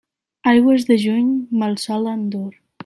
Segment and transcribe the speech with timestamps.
[0.51, 1.31] Aigües de juny
[1.65, 2.51] mal solen dur.